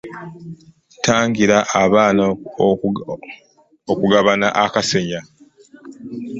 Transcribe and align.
Tangira 1.05 1.57
abaana 1.83 2.23
okugabana 3.91 4.47
akasenya. 4.65 5.21